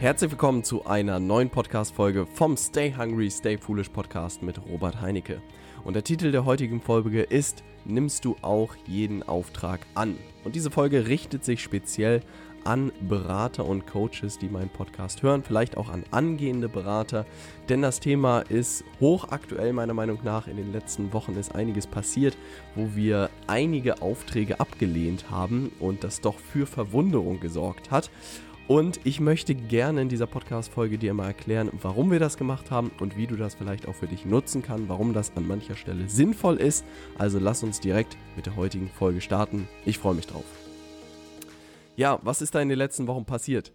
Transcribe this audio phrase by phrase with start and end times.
[0.00, 5.42] Herzlich willkommen zu einer neuen Podcast-Folge vom Stay Hungry, Stay Foolish Podcast mit Robert Heinecke.
[5.84, 10.16] Und der Titel der heutigen Folge ist Nimmst du auch jeden Auftrag an?
[10.42, 12.22] Und diese Folge richtet sich speziell
[12.64, 17.26] an Berater und Coaches, die meinen Podcast hören, vielleicht auch an angehende Berater,
[17.68, 20.46] denn das Thema ist hochaktuell meiner Meinung nach.
[20.46, 22.38] In den letzten Wochen ist einiges passiert,
[22.74, 28.10] wo wir einige Aufträge abgelehnt haben und das doch für Verwunderung gesorgt hat.
[28.70, 32.92] Und ich möchte gerne in dieser Podcast-Folge dir mal erklären, warum wir das gemacht haben
[33.00, 36.08] und wie du das vielleicht auch für dich nutzen kannst, warum das an mancher Stelle
[36.08, 36.84] sinnvoll ist.
[37.18, 39.66] Also lass uns direkt mit der heutigen Folge starten.
[39.84, 40.44] Ich freue mich drauf.
[41.96, 43.72] Ja, was ist da in den letzten Wochen passiert?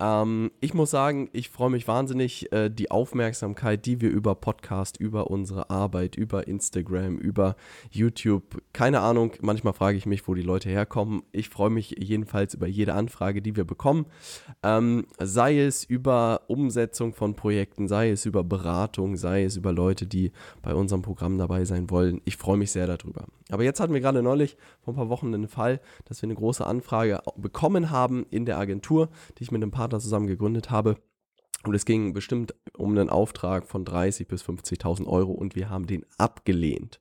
[0.00, 4.98] Ähm, ich muss sagen, ich freue mich wahnsinnig, äh, die Aufmerksamkeit, die wir über Podcast,
[4.98, 7.56] über unsere Arbeit, über Instagram, über
[7.90, 11.22] YouTube, keine Ahnung, manchmal frage ich mich, wo die Leute herkommen.
[11.32, 14.06] Ich freue mich jedenfalls über jede Anfrage, die wir bekommen.
[14.62, 20.06] Ähm, sei es über Umsetzung von Projekten, sei es über Beratung, sei es über Leute,
[20.06, 20.32] die
[20.62, 22.20] bei unserem Programm dabei sein wollen.
[22.24, 23.26] Ich freue mich sehr darüber.
[23.50, 26.34] Aber jetzt hatten wir gerade neulich vor ein paar Wochen den Fall, dass wir eine
[26.34, 30.96] große Anfrage bekommen haben in der Agentur, die ich mit einem Partner zusammen gegründet habe.
[31.64, 35.86] Und es ging bestimmt um einen Auftrag von 30 bis 50.000 Euro und wir haben
[35.86, 37.00] den abgelehnt.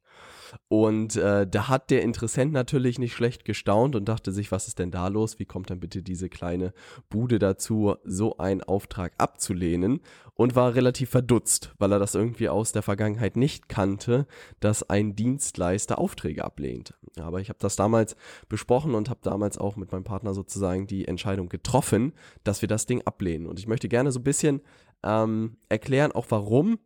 [0.69, 4.79] Und äh, da hat der Interessent natürlich nicht schlecht gestaunt und dachte sich, was ist
[4.79, 5.39] denn da los?
[5.39, 6.73] Wie kommt dann bitte diese kleine
[7.09, 10.01] Bude dazu, so einen Auftrag abzulehnen?
[10.35, 14.27] Und war relativ verdutzt, weil er das irgendwie aus der Vergangenheit nicht kannte,
[14.59, 16.93] dass ein Dienstleister Aufträge ablehnt.
[17.19, 18.15] Aber ich habe das damals
[18.47, 22.85] besprochen und habe damals auch mit meinem Partner sozusagen die Entscheidung getroffen, dass wir das
[22.85, 23.47] Ding ablehnen.
[23.47, 24.61] Und ich möchte gerne so ein bisschen
[25.03, 26.77] ähm, erklären, auch warum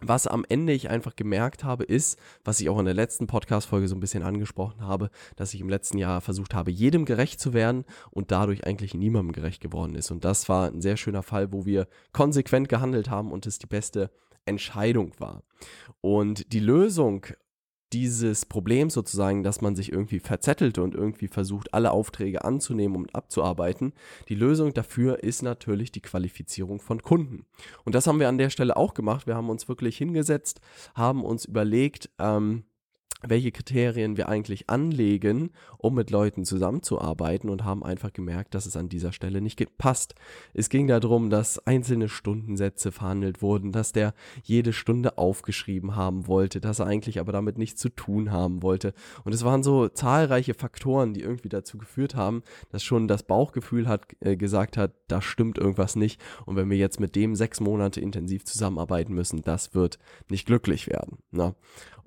[0.00, 3.88] was am Ende ich einfach gemerkt habe, ist, was ich auch in der letzten Podcast-Folge
[3.88, 7.52] so ein bisschen angesprochen habe, dass ich im letzten Jahr versucht habe, jedem gerecht zu
[7.52, 10.10] werden und dadurch eigentlich niemandem gerecht geworden ist.
[10.10, 13.66] Und das war ein sehr schöner Fall, wo wir konsequent gehandelt haben und es die
[13.66, 14.10] beste
[14.46, 15.42] Entscheidung war.
[16.00, 17.26] Und die Lösung
[17.92, 23.14] dieses Problem sozusagen, dass man sich irgendwie verzettelt und irgendwie versucht, alle Aufträge anzunehmen und
[23.14, 23.92] abzuarbeiten.
[24.28, 27.46] Die Lösung dafür ist natürlich die Qualifizierung von Kunden.
[27.84, 29.26] Und das haben wir an der Stelle auch gemacht.
[29.26, 30.60] Wir haben uns wirklich hingesetzt,
[30.94, 32.64] haben uns überlegt, ähm,
[33.26, 38.76] welche Kriterien wir eigentlich anlegen, um mit Leuten zusammenzuarbeiten und haben einfach gemerkt, dass es
[38.76, 40.14] an dieser Stelle nicht passt.
[40.54, 46.60] Es ging darum, dass einzelne Stundensätze verhandelt wurden, dass der jede Stunde aufgeschrieben haben wollte,
[46.60, 48.94] dass er eigentlich aber damit nichts zu tun haben wollte.
[49.24, 53.88] Und es waren so zahlreiche Faktoren, die irgendwie dazu geführt haben, dass schon das Bauchgefühl
[53.88, 56.20] hat äh, gesagt hat, da stimmt irgendwas nicht.
[56.46, 59.98] Und wenn wir jetzt mit dem sechs Monate intensiv zusammenarbeiten müssen, das wird
[60.28, 61.18] nicht glücklich werden.
[61.30, 61.54] Ne?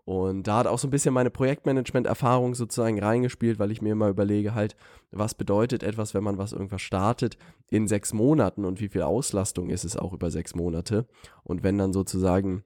[0.05, 4.09] Und da hat auch so ein bisschen meine Projektmanagement-Erfahrung sozusagen reingespielt, weil ich mir immer
[4.09, 4.75] überlege halt,
[5.11, 7.37] was bedeutet etwas, wenn man was irgendwas startet
[7.69, 11.07] in sechs Monaten und wie viel Auslastung ist es auch über sechs Monate.
[11.43, 12.63] Und wenn dann sozusagen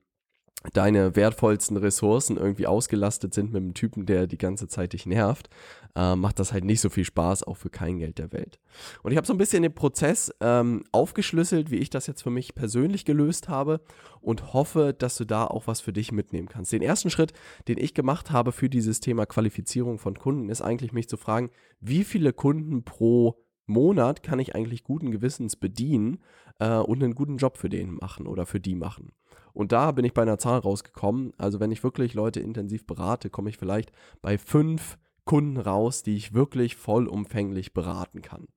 [0.74, 5.50] deine wertvollsten Ressourcen irgendwie ausgelastet sind mit einem Typen, der die ganze Zeit dich nervt,
[5.96, 8.60] äh, macht das halt nicht so viel Spaß, auch für kein Geld der Welt.
[9.04, 12.30] Und ich habe so ein bisschen den Prozess ähm, aufgeschlüsselt, wie ich das jetzt für
[12.30, 13.82] mich persönlich gelöst habe
[14.20, 16.72] und hoffe, dass du da auch was für dich mitnehmen kannst.
[16.72, 17.34] Den ersten Schritt,
[17.68, 21.50] den ich gemacht habe für dieses Thema Qualifizierung von Kunden, ist eigentlich mich zu fragen,
[21.80, 26.20] wie viele Kunden pro Monat kann ich eigentlich guten Gewissens bedienen
[26.60, 29.12] äh, und einen guten Job für den machen oder für die machen.
[29.54, 31.34] Und da bin ich bei einer Zahl rausgekommen.
[31.38, 33.92] Also wenn ich wirklich Leute intensiv berate, komme ich vielleicht
[34.22, 38.48] bei fünf Kunden raus, die ich wirklich vollumfänglich beraten kann.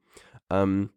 [0.50, 0.90] Ähm,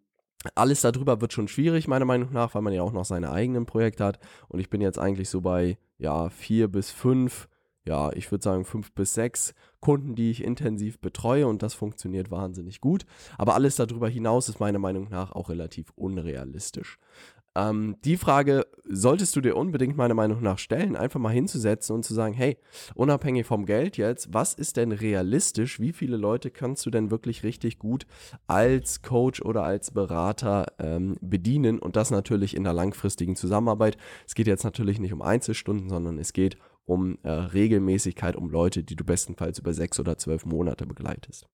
[0.56, 3.66] alles darüber wird schon schwierig, meiner Meinung nach, weil man ja auch noch seine eigenen
[3.66, 4.20] Projekte hat.
[4.50, 7.48] Und ich bin jetzt eigentlich so bei, ja, vier bis fünf
[7.86, 12.32] ja, ich würde sagen fünf bis sechs Kunden, die ich intensiv betreue und das funktioniert
[12.32, 13.06] wahnsinnig gut.
[13.38, 16.98] Aber alles darüber hinaus ist meiner Meinung nach auch relativ unrealistisch.
[17.56, 22.04] Ähm, die Frage solltest du dir unbedingt meiner Meinung nach stellen, einfach mal hinzusetzen und
[22.04, 22.58] zu sagen, hey,
[22.96, 25.80] unabhängig vom Geld jetzt, was ist denn realistisch?
[25.80, 28.06] Wie viele Leute kannst du denn wirklich richtig gut
[28.48, 31.80] als Coach oder als Berater ähm, bedienen?
[31.80, 33.98] Und das natürlich in der langfristigen Zusammenarbeit.
[34.26, 38.84] Es geht jetzt natürlich nicht um Einzelstunden, sondern es geht um äh, Regelmäßigkeit, um Leute,
[38.84, 41.48] die du bestenfalls über sechs oder zwölf Monate begleitest.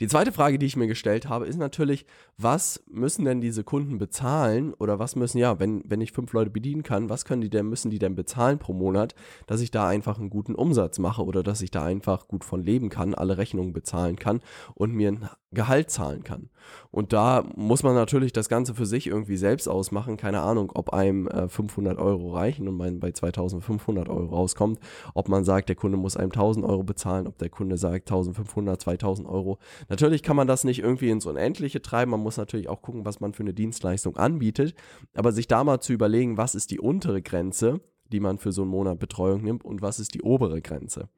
[0.00, 3.98] Die zweite Frage, die ich mir gestellt habe, ist natürlich, was müssen denn diese Kunden
[3.98, 7.50] bezahlen oder was müssen, ja, wenn, wenn ich fünf Leute bedienen kann, was können die
[7.50, 9.14] denn, müssen die denn bezahlen pro Monat,
[9.46, 12.62] dass ich da einfach einen guten Umsatz mache oder dass ich da einfach gut von
[12.62, 14.40] leben kann, alle Rechnungen bezahlen kann
[14.74, 16.48] und mir ein Gehalt zahlen kann.
[16.90, 20.16] Und da muss man natürlich das Ganze für sich irgendwie selbst ausmachen.
[20.16, 24.78] Keine Ahnung, ob einem äh, 500 Euro reichen und man bei 2500 Euro rauskommt.
[25.14, 28.80] Ob man sagt, der Kunde muss einem 1000 Euro bezahlen, ob der Kunde sagt 1500,
[28.80, 29.58] 2000 Euro.
[29.88, 32.10] Natürlich kann man das nicht irgendwie ins Unendliche treiben.
[32.10, 34.74] Man muss natürlich auch gucken, was man für eine Dienstleistung anbietet.
[35.14, 37.80] Aber sich da mal zu überlegen, was ist die untere Grenze,
[38.12, 41.08] die man für so einen Monat Betreuung nimmt und was ist die obere Grenze.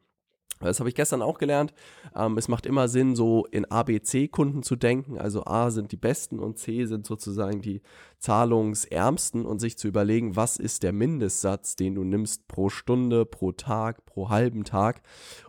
[0.61, 1.75] Das habe ich gestern auch gelernt.
[2.15, 5.19] Ähm, es macht immer Sinn, so in ABC-Kunden zu denken.
[5.19, 7.83] Also A sind die besten und C sind sozusagen die
[8.19, 13.53] zahlungsärmsten und sich zu überlegen, was ist der Mindestsatz, den du nimmst pro Stunde, pro
[13.53, 15.03] Tag, pro halben Tag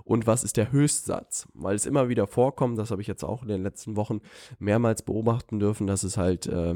[0.04, 1.48] und was ist der Höchstsatz.
[1.54, 4.20] Weil es immer wieder vorkommt, das habe ich jetzt auch in den letzten Wochen
[4.60, 6.76] mehrmals beobachten dürfen, dass es halt äh,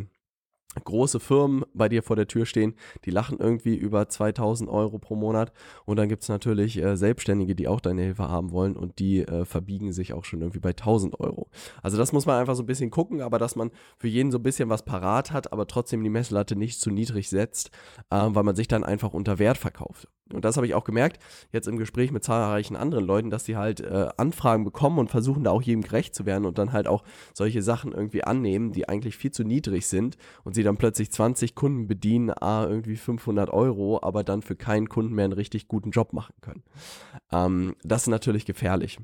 [0.84, 2.76] große Firmen bei dir vor der Tür stehen,
[3.06, 5.52] die lachen irgendwie über 2000 Euro pro Monat
[5.86, 9.22] und dann gibt es natürlich äh, Selbstständige, die auch deine Hilfe haben wollen und die
[9.22, 11.50] äh, verbiegen sich auch schon irgendwie bei 1000 Euro.
[11.82, 14.38] Also das muss man einfach so ein bisschen gucken, aber dass man für jeden so
[14.38, 17.72] ein bisschen was parat hat, aber trotzdem die Messlatte nicht zu niedrig setzt,
[18.10, 20.08] äh, weil man sich dann einfach unter Wert verkauft.
[20.34, 21.22] Und das habe ich auch gemerkt,
[21.52, 25.44] jetzt im Gespräch mit zahlreichen anderen Leuten, dass sie halt äh, Anfragen bekommen und versuchen
[25.44, 27.04] da auch jedem gerecht zu werden und dann halt auch
[27.34, 31.56] solche Sachen irgendwie annehmen, die eigentlich viel zu niedrig sind und sie dann plötzlich 20
[31.56, 35.92] Kunden bedienen, ah, irgendwie 500 Euro, aber dann für keinen Kunden mehr einen richtig guten
[35.92, 36.64] Job machen können.
[37.32, 39.00] Ähm, das ist natürlich gefährlich.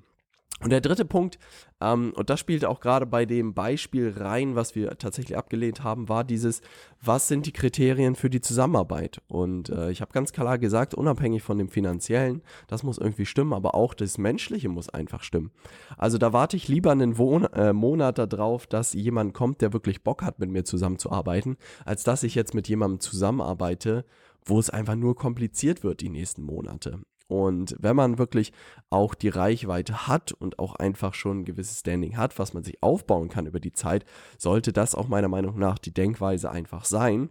[0.61, 1.37] Und der dritte Punkt,
[1.81, 6.07] ähm, und das spielte auch gerade bei dem Beispiel rein, was wir tatsächlich abgelehnt haben,
[6.07, 6.61] war dieses,
[7.01, 9.21] was sind die Kriterien für die Zusammenarbeit?
[9.27, 13.51] Und äh, ich habe ganz klar gesagt, unabhängig von dem finanziellen, das muss irgendwie stimmen,
[13.51, 15.51] aber auch das Menschliche muss einfach stimmen.
[15.97, 20.03] Also da warte ich lieber einen Wohn äh, Monat darauf, dass jemand kommt, der wirklich
[20.03, 24.05] Bock hat, mit mir zusammenzuarbeiten, als dass ich jetzt mit jemandem zusammenarbeite,
[24.45, 27.01] wo es einfach nur kompliziert wird die nächsten Monate.
[27.27, 28.53] Und wenn man wirklich
[28.89, 32.81] auch die Reichweite hat und auch einfach schon ein gewisses Standing hat, was man sich
[32.83, 34.05] aufbauen kann über die Zeit,
[34.37, 37.29] sollte das auch meiner Meinung nach die Denkweise einfach sein.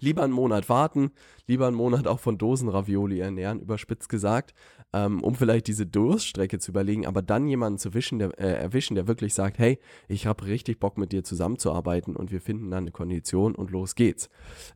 [0.00, 1.12] Lieber einen Monat warten,
[1.46, 4.54] lieber einen Monat auch von Dosenravioli ernähren, überspitzt gesagt,
[4.92, 8.94] ähm, um vielleicht diese Durststrecke zu überlegen, aber dann jemanden zu wischen, der, äh, erwischen,
[8.94, 9.78] der wirklich sagt, hey,
[10.08, 13.94] ich habe richtig Bock mit dir zusammenzuarbeiten und wir finden dann eine Kondition und los
[13.94, 14.28] geht's.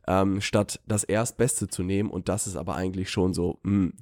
[0.07, 3.71] Ähm, statt das Erstbeste zu nehmen und das ist aber eigentlich schon so, mh.
[3.71, 3.93] Hm.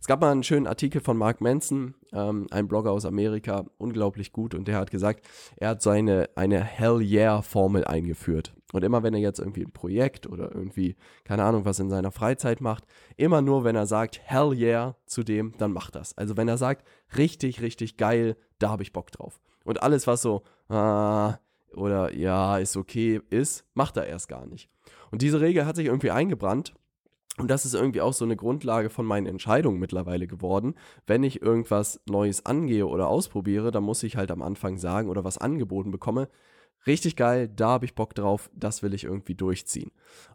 [0.00, 4.32] Es gab mal einen schönen Artikel von Mark Manson, ähm, ein Blogger aus Amerika, unglaublich
[4.32, 8.54] gut und der hat gesagt, er hat seine eine Hell Yeah Formel eingeführt.
[8.74, 12.10] Und immer wenn er jetzt irgendwie ein Projekt oder irgendwie, keine Ahnung, was in seiner
[12.10, 12.84] Freizeit macht,
[13.16, 16.18] immer nur wenn er sagt, hell yeah zu dem, dann macht das.
[16.18, 16.84] Also wenn er sagt,
[17.16, 19.40] richtig, richtig geil, da habe ich Bock drauf.
[19.64, 21.38] Und alles, was so, ah,
[21.72, 24.68] oder ja, ist okay, ist, macht er erst gar nicht.
[25.12, 26.74] Und diese Regel hat sich irgendwie eingebrannt.
[27.38, 30.74] Und das ist irgendwie auch so eine Grundlage von meinen Entscheidungen mittlerweile geworden.
[31.06, 35.22] Wenn ich irgendwas Neues angehe oder ausprobiere, dann muss ich halt am Anfang sagen oder
[35.22, 36.28] was angeboten bekomme,
[36.86, 39.90] richtig geil, da habe ich Bock drauf, das will ich irgendwie durchziehen.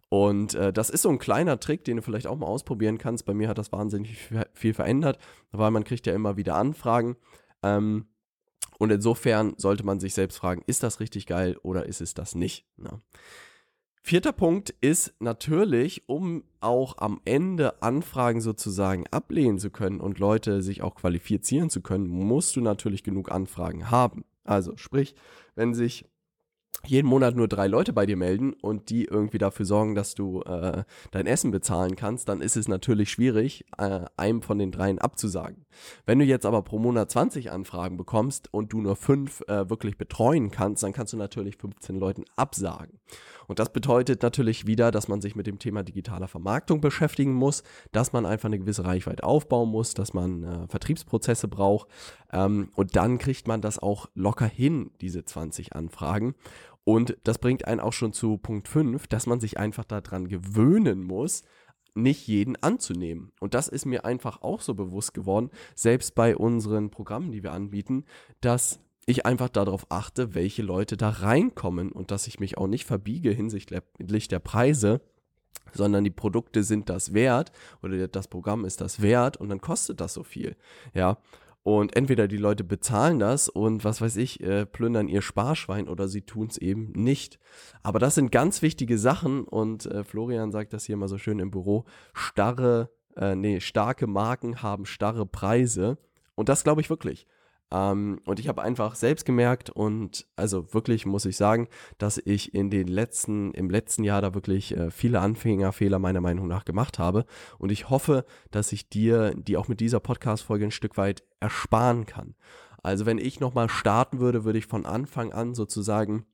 [0.10, 3.26] Und äh, das ist so ein kleiner Trick, den du vielleicht auch mal ausprobieren kannst.
[3.26, 5.20] Bei mir hat das wahnsinnig viel verändert,
[5.52, 7.16] weil man kriegt ja immer wieder Anfragen.
[7.62, 8.08] Ähm,
[8.80, 12.34] und insofern sollte man sich selbst fragen, ist das richtig geil oder ist es das
[12.34, 12.66] nicht?
[12.78, 12.92] Na.
[12.92, 13.02] Ne?
[14.02, 20.62] Vierter Punkt ist natürlich, um auch am Ende Anfragen sozusagen ablehnen zu können und Leute
[20.62, 24.24] sich auch qualifizieren zu können, musst du natürlich genug Anfragen haben.
[24.46, 25.16] Also sprich,
[25.56, 26.06] wenn sich
[26.86, 30.42] jeden Monat nur drei Leute bei dir melden und die irgendwie dafür sorgen, dass du
[30.44, 35.00] äh, dein Essen bezahlen kannst, dann ist es natürlich schwierig, äh, einem von den dreien
[35.00, 35.66] abzusagen.
[36.06, 39.98] Wenn du jetzt aber pro Monat 20 Anfragen bekommst und du nur fünf äh, wirklich
[39.98, 43.00] betreuen kannst, dann kannst du natürlich 15 Leuten absagen.
[43.48, 47.64] Und das bedeutet natürlich wieder, dass man sich mit dem Thema digitaler Vermarktung beschäftigen muss,
[47.92, 51.90] dass man einfach eine gewisse Reichweite aufbauen muss, dass man äh, Vertriebsprozesse braucht.
[52.32, 56.36] Ähm, und dann kriegt man das auch locker hin, diese 20 Anfragen.
[56.84, 61.04] Und das bringt einen auch schon zu Punkt 5, dass man sich einfach daran gewöhnen
[61.04, 61.44] muss,
[62.02, 63.32] nicht jeden anzunehmen.
[63.40, 67.54] Und das ist mir einfach auch so bewusst geworden, selbst bei unseren Programmen, die wir
[67.54, 68.06] anbieten,
[68.42, 72.86] dass ich einfach darauf achte, welche Leute da reinkommen und dass ich mich auch nicht
[72.86, 75.02] verbiege hinsichtlich der Preise,
[75.74, 77.52] sondern die Produkte sind das wert
[77.82, 80.56] oder das Programm ist das wert und dann kostet das so viel.
[80.94, 81.18] Ja.
[81.64, 86.08] Und entweder die Leute bezahlen das und was weiß ich, äh, plündern ihr Sparschwein oder
[86.08, 87.38] sie tun es eben nicht.
[87.84, 91.40] Aber das sind ganz wichtige Sachen und äh, Florian sagt das hier immer so schön
[91.40, 95.98] im Büro, starre, äh, nee, starke Marken haben starre Preise.
[96.36, 97.28] Und das glaube ich wirklich.
[97.72, 102.54] Ähm, und ich habe einfach selbst gemerkt und also wirklich muss ich sagen, dass ich
[102.54, 107.00] in den letzten, im letzten Jahr da wirklich äh, viele Anfängerfehler meiner Meinung nach gemacht
[107.00, 107.26] habe.
[107.58, 112.06] Und ich hoffe, dass ich dir die auch mit dieser Podcast-Folge ein Stück weit ersparen
[112.06, 112.36] kann.
[112.82, 116.26] Also wenn ich nochmal starten würde, würde ich von Anfang an sozusagen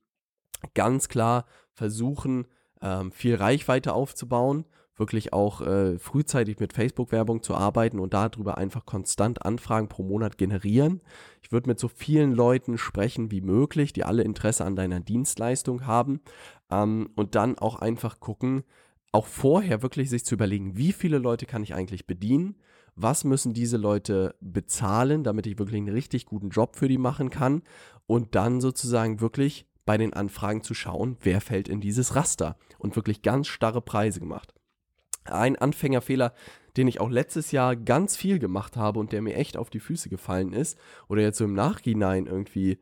[0.74, 2.46] ganz klar versuchen,
[2.80, 4.64] ähm, viel Reichweite aufzubauen,
[4.96, 10.38] wirklich auch äh, frühzeitig mit Facebook-Werbung zu arbeiten und darüber einfach konstant Anfragen pro Monat
[10.38, 11.02] generieren.
[11.42, 15.86] Ich würde mit so vielen Leuten sprechen wie möglich, die alle Interesse an deiner Dienstleistung
[15.86, 16.20] haben
[16.70, 18.64] ähm, und dann auch einfach gucken,
[19.12, 22.56] auch vorher wirklich sich zu überlegen, wie viele Leute kann ich eigentlich bedienen,
[22.96, 27.30] was müssen diese Leute bezahlen, damit ich wirklich einen richtig guten Job für die machen
[27.30, 27.62] kann
[28.06, 32.96] und dann sozusagen wirklich bei den Anfragen zu schauen, wer fällt in dieses Raster und
[32.96, 34.52] wirklich ganz starre Preise gemacht.
[35.30, 36.32] Ein Anfängerfehler,
[36.76, 39.80] den ich auch letztes Jahr ganz viel gemacht habe und der mir echt auf die
[39.80, 40.78] Füße gefallen ist
[41.08, 42.78] oder jetzt so im Nachhinein irgendwie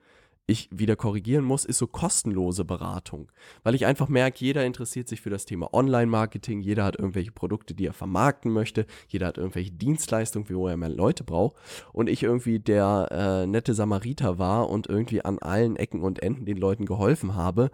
[0.47, 3.31] ich wieder korrigieren muss, ist so kostenlose Beratung.
[3.63, 7.75] Weil ich einfach merke, jeder interessiert sich für das Thema Online-Marketing, jeder hat irgendwelche Produkte,
[7.75, 11.57] die er vermarkten möchte, jeder hat irgendwelche Dienstleistungen, wo er mehr Leute braucht.
[11.93, 16.45] Und ich irgendwie der äh, nette Samariter war und irgendwie an allen Ecken und Enden
[16.45, 17.71] den Leuten geholfen habe,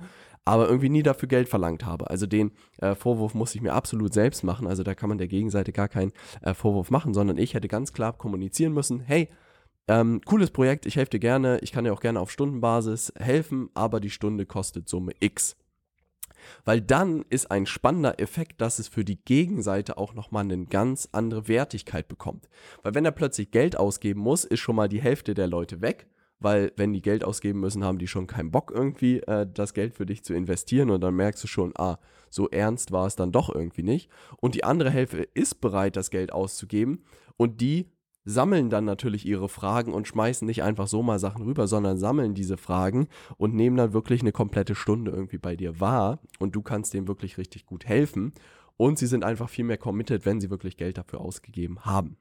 [0.50, 2.10] aber irgendwie nie dafür Geld verlangt habe.
[2.10, 4.66] Also den äh, Vorwurf muss ich mir absolut selbst machen.
[4.66, 7.92] Also da kann man der Gegenseite gar keinen äh, Vorwurf machen, sondern ich hätte ganz
[7.92, 9.28] klar kommunizieren müssen, hey,
[9.86, 13.70] ähm, cooles Projekt, ich helfe dir gerne, ich kann dir auch gerne auf Stundenbasis helfen,
[13.74, 15.56] aber die Stunde kostet Summe X.
[16.64, 21.08] Weil dann ist ein spannender Effekt, dass es für die Gegenseite auch nochmal eine ganz
[21.12, 22.48] andere Wertigkeit bekommt.
[22.82, 26.08] Weil wenn er plötzlich Geld ausgeben muss, ist schon mal die Hälfte der Leute weg.
[26.40, 29.94] Weil wenn die Geld ausgeben müssen, haben die schon keinen Bock irgendwie, äh, das Geld
[29.94, 30.90] für dich zu investieren.
[30.90, 31.98] Und dann merkst du schon, ah,
[32.30, 34.10] so ernst war es dann doch irgendwie nicht.
[34.38, 37.04] Und die andere Hälfte ist bereit, das Geld auszugeben.
[37.36, 37.86] Und die
[38.24, 42.34] sammeln dann natürlich ihre Fragen und schmeißen nicht einfach so mal Sachen rüber, sondern sammeln
[42.34, 46.62] diese Fragen und nehmen dann wirklich eine komplette Stunde irgendwie bei dir wahr und du
[46.62, 48.32] kannst denen wirklich richtig gut helfen
[48.76, 52.16] und sie sind einfach viel mehr committed, wenn sie wirklich Geld dafür ausgegeben haben.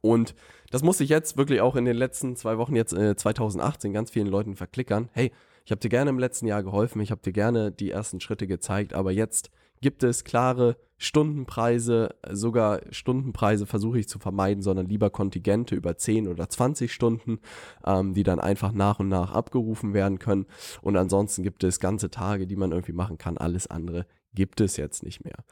[0.00, 0.34] Und
[0.70, 4.10] das muss ich jetzt wirklich auch in den letzten zwei Wochen, jetzt äh, 2018, ganz
[4.10, 5.08] vielen Leuten verklickern.
[5.12, 5.32] Hey,
[5.64, 8.46] ich habe dir gerne im letzten Jahr geholfen, ich habe dir gerne die ersten Schritte
[8.46, 15.08] gezeigt, aber jetzt gibt es klare Stundenpreise, sogar Stundenpreise versuche ich zu vermeiden, sondern lieber
[15.08, 17.40] Kontingente über 10 oder 20 Stunden,
[17.86, 20.46] ähm, die dann einfach nach und nach abgerufen werden können.
[20.82, 23.38] Und ansonsten gibt es ganze Tage, die man irgendwie machen kann.
[23.38, 25.44] Alles andere gibt es jetzt nicht mehr.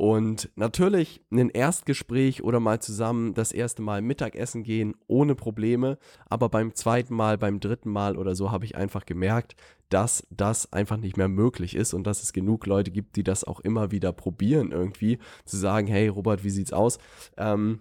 [0.00, 5.98] Und natürlich ein Erstgespräch oder mal zusammen das erste Mal Mittagessen gehen ohne Probleme.
[6.24, 9.56] Aber beim zweiten Mal, beim dritten Mal oder so habe ich einfach gemerkt,
[9.90, 13.44] dass das einfach nicht mehr möglich ist und dass es genug Leute gibt, die das
[13.44, 15.18] auch immer wieder probieren irgendwie.
[15.44, 16.98] Zu sagen, hey Robert, wie sieht's aus?
[17.36, 17.80] Ähm,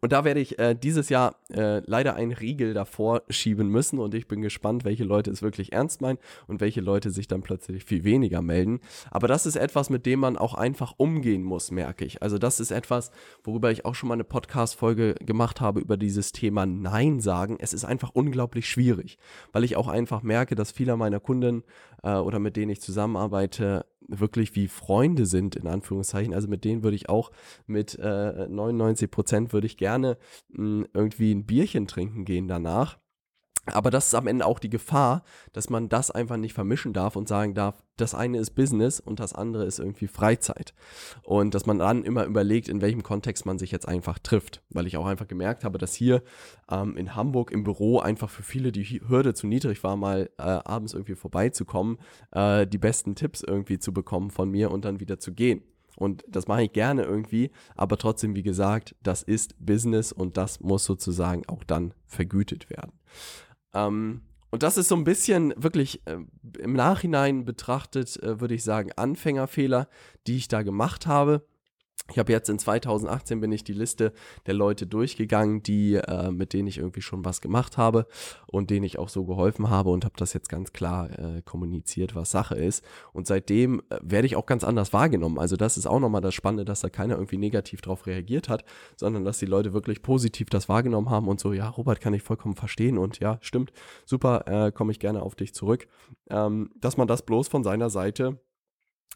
[0.00, 4.14] und da werde ich äh, dieses Jahr äh, leider einen Riegel davor schieben müssen und
[4.14, 7.84] ich bin gespannt, welche Leute es wirklich ernst meinen und welche Leute sich dann plötzlich
[7.84, 8.80] viel weniger melden.
[9.10, 12.22] Aber das ist etwas, mit dem man auch einfach umgehen muss, merke ich.
[12.22, 13.10] Also das ist etwas,
[13.44, 17.56] worüber ich auch schon mal eine Podcast-Folge gemacht habe über dieses Thema Nein sagen.
[17.60, 19.18] Es ist einfach unglaublich schwierig,
[19.52, 21.64] weil ich auch einfach merke, dass viele meiner Kunden
[22.02, 26.34] äh, oder mit denen ich zusammenarbeite wirklich wie Freunde sind, in Anführungszeichen.
[26.34, 27.30] Also mit denen würde ich auch
[27.66, 30.18] mit äh, 99 Prozent würde ich gerne
[30.50, 32.98] mh, hm, irgendwie ein Bierchen trinken gehen danach.
[33.66, 37.14] Aber das ist am Ende auch die Gefahr, dass man das einfach nicht vermischen darf
[37.14, 40.74] und sagen darf, das eine ist Business und das andere ist irgendwie Freizeit.
[41.22, 44.62] Und dass man dann immer überlegt, in welchem Kontext man sich jetzt einfach trifft.
[44.70, 46.24] Weil ich auch einfach gemerkt habe, dass hier
[46.70, 50.42] ähm, in Hamburg im Büro einfach für viele die Hürde zu niedrig war, mal äh,
[50.42, 51.98] abends irgendwie vorbeizukommen,
[52.32, 55.62] äh, die besten Tipps irgendwie zu bekommen von mir und dann wieder zu gehen.
[55.96, 60.60] Und das mache ich gerne irgendwie, aber trotzdem, wie gesagt, das ist Business und das
[60.60, 62.92] muss sozusagen auch dann vergütet werden.
[63.74, 66.18] Ähm, und das ist so ein bisschen wirklich äh,
[66.58, 69.88] im Nachhinein betrachtet, äh, würde ich sagen, Anfängerfehler,
[70.26, 71.46] die ich da gemacht habe.
[72.10, 74.12] Ich habe jetzt in 2018 bin ich die Liste
[74.46, 78.06] der Leute durchgegangen, die äh, mit denen ich irgendwie schon was gemacht habe
[78.46, 82.16] und denen ich auch so geholfen habe und habe das jetzt ganz klar äh, kommuniziert,
[82.16, 82.84] was Sache ist.
[83.12, 85.38] Und seitdem äh, werde ich auch ganz anders wahrgenommen.
[85.38, 88.64] Also das ist auch nochmal das Spannende, dass da keiner irgendwie negativ drauf reagiert hat,
[88.96, 92.22] sondern dass die Leute wirklich positiv das wahrgenommen haben und so, ja, Robert kann ich
[92.22, 93.72] vollkommen verstehen und ja, stimmt,
[94.04, 95.86] super, äh, komme ich gerne auf dich zurück.
[96.30, 98.40] Ähm, dass man das bloß von seiner Seite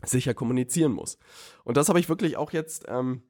[0.05, 1.19] sicher kommunizieren muss.
[1.65, 3.23] Und das habe ich wirklich auch jetzt ähm,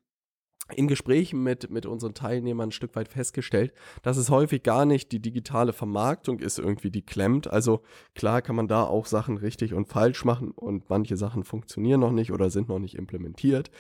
[0.75, 5.13] in Gesprächen mit, mit unseren Teilnehmern ein Stück weit festgestellt, dass es häufig gar nicht
[5.13, 7.49] die digitale Vermarktung ist irgendwie, die klemmt.
[7.49, 7.83] Also
[8.15, 12.11] klar kann man da auch Sachen richtig und falsch machen und manche Sachen funktionieren noch
[12.11, 13.71] nicht oder sind noch nicht implementiert.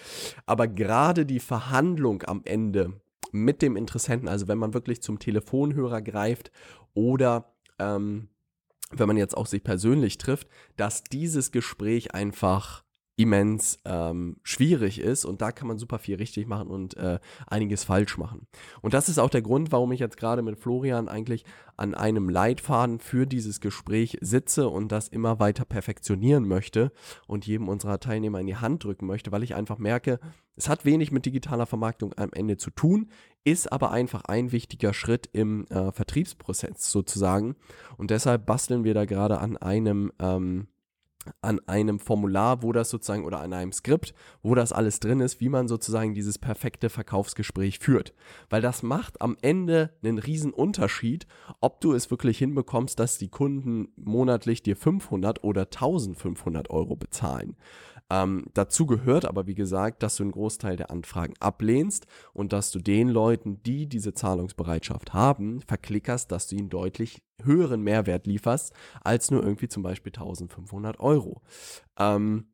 [0.46, 3.00] Aber gerade die Verhandlung am Ende
[3.32, 6.52] mit dem Interessenten, also wenn man wirklich zum Telefonhörer greift
[6.94, 8.28] oder ähm,
[8.90, 12.84] wenn man jetzt auch sich persönlich trifft, dass dieses Gespräch einfach
[13.16, 17.82] immens ähm, schwierig ist und da kann man super viel richtig machen und äh, einiges
[17.82, 18.46] falsch machen.
[18.82, 21.44] Und das ist auch der Grund, warum ich jetzt gerade mit Florian eigentlich
[21.78, 26.92] an einem Leitfaden für dieses Gespräch sitze und das immer weiter perfektionieren möchte
[27.26, 30.20] und jedem unserer Teilnehmer in die Hand drücken möchte, weil ich einfach merke,
[30.54, 33.10] es hat wenig mit digitaler Vermarktung am Ende zu tun,
[33.44, 37.56] ist aber einfach ein wichtiger Schritt im äh, Vertriebsprozess sozusagen.
[37.96, 40.68] Und deshalb basteln wir da gerade an einem ähm,
[41.42, 45.40] an einem Formular, wo das sozusagen oder an einem Skript, wo das alles drin ist,
[45.40, 48.14] wie man sozusagen dieses perfekte Verkaufsgespräch führt.
[48.50, 51.26] Weil das macht am Ende einen riesen Unterschied,
[51.60, 57.56] ob du es wirklich hinbekommst, dass die Kunden monatlich dir 500 oder 1500 Euro bezahlen.
[58.08, 62.70] Ähm, dazu gehört aber, wie gesagt, dass du einen Großteil der Anfragen ablehnst und dass
[62.70, 68.72] du den Leuten, die diese Zahlungsbereitschaft haben, verklickerst, dass du ihnen deutlich höheren Mehrwert lieferst,
[69.02, 71.42] als nur irgendwie zum Beispiel 1500 Euro.
[71.98, 72.46] Ähm,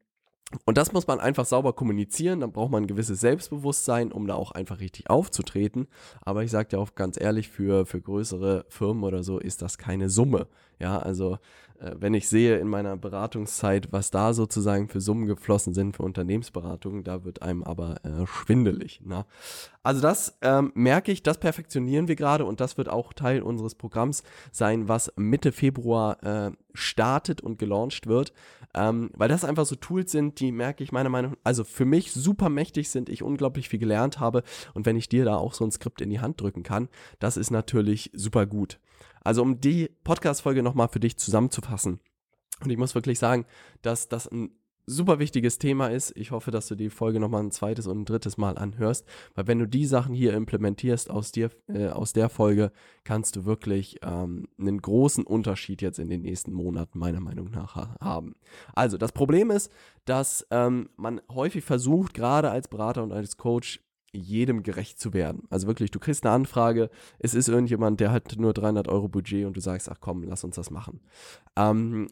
[0.64, 4.34] und das muss man einfach sauber kommunizieren, dann braucht man ein gewisses Selbstbewusstsein, um da
[4.34, 5.88] auch einfach richtig aufzutreten.
[6.20, 9.78] Aber ich sage dir auch ganz ehrlich, für, für größere Firmen oder so ist das
[9.78, 10.48] keine Summe.
[10.82, 11.38] Ja, also
[11.78, 16.02] äh, wenn ich sehe in meiner Beratungszeit, was da sozusagen für Summen geflossen sind für
[16.02, 19.00] Unternehmensberatungen, da wird einem aber äh, schwindelig.
[19.04, 19.24] Ne?
[19.84, 23.76] Also das ähm, merke ich, das perfektionieren wir gerade und das wird auch Teil unseres
[23.76, 28.32] Programms sein, was Mitte Februar äh, startet und gelauncht wird,
[28.74, 32.12] ähm, weil das einfach so Tools sind, die merke ich meiner Meinung, also für mich
[32.12, 34.42] super mächtig sind, ich unglaublich viel gelernt habe
[34.74, 36.88] und wenn ich dir da auch so ein Skript in die Hand drücken kann,
[37.20, 38.80] das ist natürlich super gut.
[39.24, 42.00] Also um die Podcast-Folge nochmal für dich zusammenzufassen.
[42.62, 43.44] Und ich muss wirklich sagen,
[43.82, 44.50] dass das ein
[44.86, 46.12] super wichtiges Thema ist.
[46.16, 49.46] Ich hoffe, dass du die Folge nochmal ein zweites und ein drittes Mal anhörst, weil
[49.46, 52.72] wenn du die Sachen hier implementierst aus, dir, äh, aus der Folge,
[53.04, 57.76] kannst du wirklich ähm, einen großen Unterschied jetzt in den nächsten Monaten meiner Meinung nach
[58.00, 58.34] haben.
[58.74, 59.70] Also das Problem ist,
[60.04, 63.80] dass ähm, man häufig versucht, gerade als Berater und als Coach,
[64.12, 65.44] jedem gerecht zu werden.
[65.50, 69.46] Also wirklich, du kriegst eine Anfrage, es ist irgendjemand, der hat nur 300 Euro Budget
[69.46, 71.00] und du sagst, ach komm, lass uns das machen.
[71.56, 72.08] Ähm,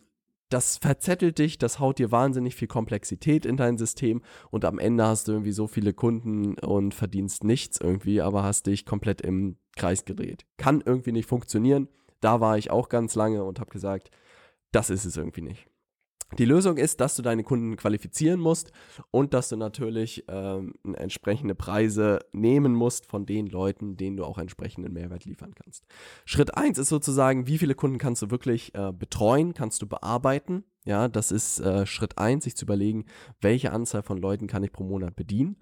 [0.48, 5.06] das verzettelt dich, das haut dir wahnsinnig viel Komplexität in dein System und am Ende
[5.06, 9.56] hast du irgendwie so viele Kunden und verdienst nichts irgendwie, aber hast dich komplett im
[9.76, 10.46] Kreis gedreht.
[10.56, 11.88] Kann irgendwie nicht funktionieren.
[12.20, 14.10] Da war ich auch ganz lange und habe gesagt,
[14.72, 15.68] das ist es irgendwie nicht.
[16.38, 18.72] Die Lösung ist, dass du deine Kunden qualifizieren musst
[19.10, 24.38] und dass du natürlich ähm, entsprechende Preise nehmen musst von den Leuten, denen du auch
[24.38, 25.84] entsprechenden Mehrwert liefern kannst.
[26.24, 30.64] Schritt 1 ist sozusagen, wie viele Kunden kannst du wirklich äh, betreuen, kannst du bearbeiten.
[30.84, 33.04] Ja, das ist äh, Schritt 1, sich zu überlegen,
[33.40, 35.56] welche Anzahl von Leuten kann ich pro Monat bedienen.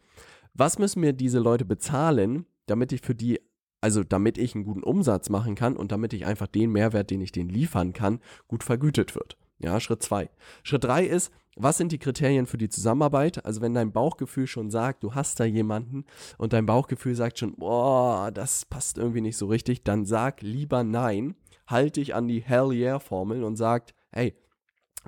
[0.54, 3.40] Was müssen mir diese Leute bezahlen, damit ich für die
[3.80, 7.20] also damit ich einen guten Umsatz machen kann und damit ich einfach den Mehrwert, den
[7.20, 9.36] ich denen liefern kann, gut vergütet wird.
[9.58, 10.30] Ja, Schritt zwei.
[10.62, 13.44] Schritt drei ist, was sind die Kriterien für die Zusammenarbeit?
[13.44, 16.04] Also wenn dein Bauchgefühl schon sagt, du hast da jemanden
[16.38, 20.84] und dein Bauchgefühl sagt schon, boah, das passt irgendwie nicht so richtig, dann sag lieber
[20.84, 21.34] nein,
[21.66, 24.34] halt dich an die Hell Yeah Formel und sag, hey,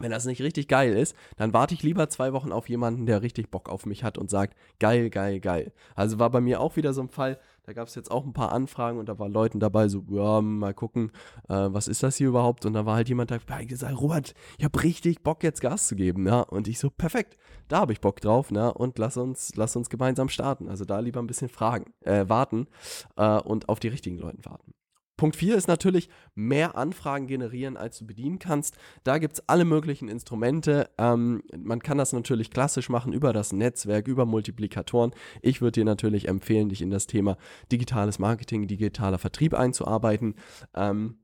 [0.01, 3.23] wenn das nicht richtig geil ist, dann warte ich lieber zwei Wochen auf jemanden, der
[3.23, 5.73] richtig Bock auf mich hat und sagt, geil, geil, geil.
[5.95, 8.33] Also war bei mir auch wieder so ein Fall, da gab es jetzt auch ein
[8.33, 11.13] paar Anfragen und da waren Leuten dabei so, ja, mal gucken,
[11.49, 12.67] äh, was ist das hier überhaupt?
[12.67, 15.95] Und da war halt jemand dabei gesagt, Robert, ich habe richtig Bock jetzt Gas zu
[15.95, 16.41] geben, ja.
[16.41, 17.37] Und ich so, perfekt,
[17.69, 18.73] da habe ich Bock drauf, ne?
[18.73, 20.69] Und lass uns, lass uns gemeinsam starten.
[20.69, 22.67] Also da lieber ein bisschen fragen, äh, warten
[23.17, 24.75] äh, und auf die richtigen Leute warten.
[25.21, 28.79] Punkt 4 ist natürlich mehr Anfragen generieren, als du bedienen kannst.
[29.05, 30.89] Da gibt es alle möglichen Instrumente.
[30.97, 35.11] Ähm, man kann das natürlich klassisch machen über das Netzwerk, über Multiplikatoren.
[35.43, 37.37] Ich würde dir natürlich empfehlen, dich in das Thema
[37.71, 40.37] digitales Marketing, digitaler Vertrieb einzuarbeiten.
[40.75, 41.19] Ähm,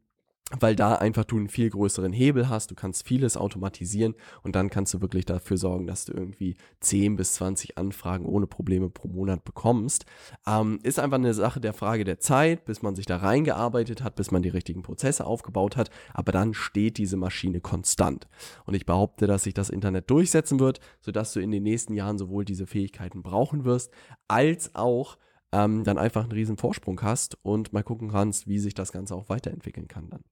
[0.60, 4.70] weil da einfach du einen viel größeren Hebel hast, du kannst vieles automatisieren und dann
[4.70, 9.08] kannst du wirklich dafür sorgen, dass du irgendwie 10 bis 20 Anfragen ohne Probleme pro
[9.08, 10.06] Monat bekommst.
[10.46, 14.14] Ähm, ist einfach eine Sache der Frage der Zeit, bis man sich da reingearbeitet hat,
[14.14, 18.28] bis man die richtigen Prozesse aufgebaut hat, aber dann steht diese Maschine konstant.
[18.66, 22.18] Und ich behaupte, dass sich das Internet durchsetzen wird, sodass du in den nächsten Jahren
[22.18, 23.90] sowohl diese Fähigkeiten brauchen wirst,
[24.28, 25.18] als auch
[25.52, 29.14] ähm, dann einfach einen riesen Vorsprung hast und mal gucken kannst, wie sich das Ganze
[29.14, 30.22] auch weiterentwickeln kann dann.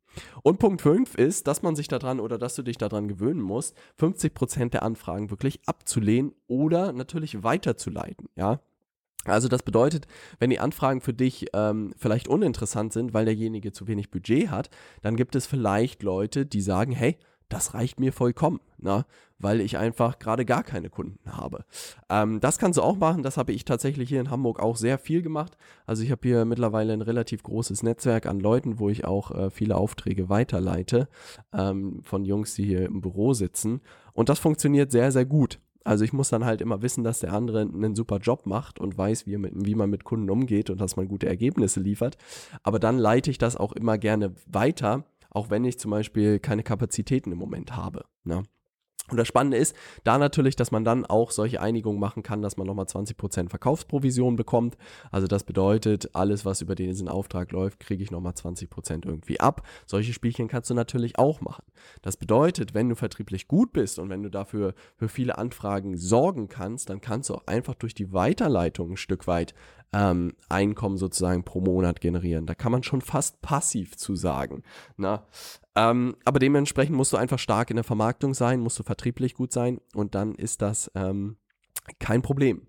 [0.43, 3.77] Und Punkt 5 ist, dass man sich daran oder dass du dich daran gewöhnen musst,
[3.99, 8.61] 50% der Anfragen wirklich abzulehnen oder natürlich weiterzuleiten, ja.
[9.27, 10.07] Also das bedeutet,
[10.39, 14.69] wenn die Anfragen für dich ähm, vielleicht uninteressant sind, weil derjenige zu wenig Budget hat,
[15.01, 17.17] dann gibt es vielleicht Leute, die sagen, hey,
[17.49, 19.07] das reicht mir vollkommen, na,
[19.39, 21.65] weil ich einfach gerade gar keine Kunden habe.
[22.09, 24.99] Ähm, das kannst du auch machen, das habe ich tatsächlich hier in Hamburg auch sehr
[24.99, 25.57] viel gemacht.
[25.87, 29.51] Also ich habe hier mittlerweile ein relativ großes Netzwerk an Leuten, wo ich auch äh,
[29.51, 31.09] viele Aufträge weiterleite
[31.53, 33.81] ähm, von Jungs, die hier im Büro sitzen.
[34.13, 35.59] Und das funktioniert sehr, sehr gut.
[35.85, 38.97] Also ich muss dann halt immer wissen, dass der andere einen super Job macht und
[38.97, 42.17] weiß, wie, mit, wie man mit Kunden umgeht und dass man gute Ergebnisse liefert.
[42.63, 46.63] Aber dann leite ich das auch immer gerne weiter, auch wenn ich zum Beispiel keine
[46.63, 48.07] Kapazitäten im Moment habe.
[48.23, 48.45] Ne?
[49.11, 52.57] Und das Spannende ist da natürlich, dass man dann auch solche Einigungen machen kann, dass
[52.57, 54.79] man nochmal 20% Verkaufsprovision bekommt.
[55.11, 59.67] Also das bedeutet, alles, was über diesen Auftrag läuft, kriege ich nochmal 20% irgendwie ab.
[59.85, 61.65] Solche Spielchen kannst du natürlich auch machen.
[62.01, 66.49] Das bedeutet, wenn du vertrieblich gut bist und wenn du dafür für viele Anfragen sorgen
[66.49, 69.55] kannst, dann kannst du auch einfach durch die Weiterleitung ein Stück weit
[69.93, 72.47] ähm, Einkommen sozusagen pro Monat generieren.
[72.47, 74.63] Da kann man schon fast passiv zu sagen.
[74.97, 75.27] Na?
[75.77, 79.53] Ähm, aber dementsprechend musst du einfach stark in der Vermarktung sein, musst du vertrieblich gut
[79.53, 81.37] sein und dann ist das ähm,
[81.99, 82.67] kein Problem.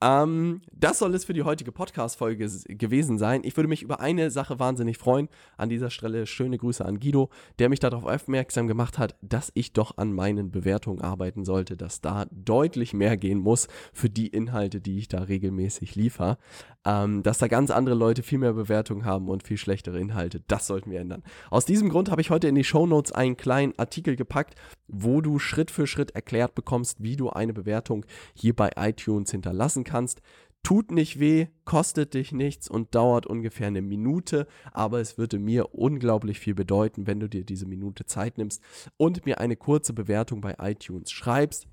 [0.00, 3.40] Ähm, das soll es für die heutige Podcast-Folge gewesen sein.
[3.42, 5.28] Ich würde mich über eine Sache wahnsinnig freuen.
[5.56, 9.72] An dieser Stelle schöne Grüße an Guido, der mich darauf aufmerksam gemacht hat, dass ich
[9.72, 14.80] doch an meinen Bewertungen arbeiten sollte, dass da deutlich mehr gehen muss für die Inhalte,
[14.80, 16.38] die ich da regelmäßig liefere.
[16.84, 20.40] Ähm, dass da ganz andere Leute viel mehr Bewertungen haben und viel schlechtere Inhalte.
[20.46, 21.24] Das sollten wir ändern.
[21.50, 24.54] Aus diesem Grund habe ich heute in die Show Notes einen kleinen Artikel gepackt,
[24.86, 29.84] wo du Schritt für Schritt erklärt bekommst, wie du eine Bewertung hier bei iTunes hinterlassen
[29.88, 30.22] kannst.
[30.62, 35.74] Tut nicht weh, kostet dich nichts und dauert ungefähr eine Minute, aber es würde mir
[35.74, 38.62] unglaublich viel bedeuten, wenn du dir diese Minute Zeit nimmst
[38.96, 41.68] und mir eine kurze Bewertung bei iTunes schreibst.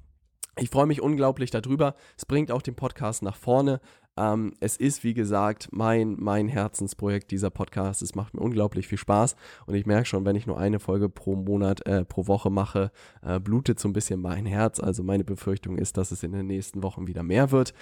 [0.57, 1.95] Ich freue mich unglaublich darüber.
[2.17, 3.81] Es bringt auch den Podcast nach vorne.
[4.17, 8.01] Ähm, es ist, wie gesagt, mein, mein Herzensprojekt, dieser Podcast.
[8.01, 11.09] Es macht mir unglaublich viel Spaß und ich merke schon, wenn ich nur eine Folge
[11.09, 14.79] pro Monat, äh, pro Woche mache, äh, blutet so ein bisschen mein Herz.
[14.79, 17.73] Also meine Befürchtung ist, dass es in den nächsten Wochen wieder mehr wird.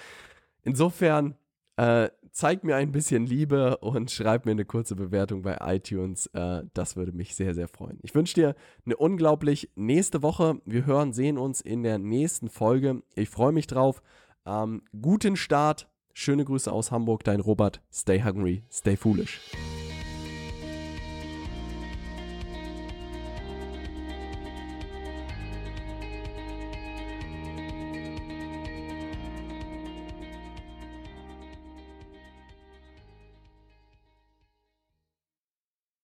[0.62, 1.36] Insofern
[1.76, 6.26] äh, zeigt mir ein bisschen Liebe und schreibt mir eine kurze Bewertung bei iTunes.
[6.32, 7.98] Äh, das würde mich sehr, sehr freuen.
[8.02, 10.60] Ich wünsche dir eine unglaublich nächste Woche.
[10.64, 13.02] Wir hören, sehen uns in der nächsten Folge.
[13.14, 14.02] Ich freue mich drauf.
[14.46, 15.88] Ähm, guten Start.
[16.16, 17.82] Schöne Grüße aus Hamburg, dein Robert.
[17.92, 19.40] Stay hungry, stay foolish.